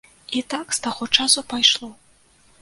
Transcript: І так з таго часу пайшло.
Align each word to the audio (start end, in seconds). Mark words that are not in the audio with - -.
І 0.37 0.41
так 0.53 0.73
з 0.77 0.79
таго 0.85 1.09
часу 1.19 1.45
пайшло. 1.53 1.91